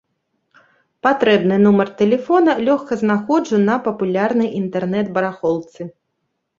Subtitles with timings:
[1.07, 5.81] Патрэбны нумар тэлефона лёгка знаходжу на папулярнай інтэрнэт-барахолцы.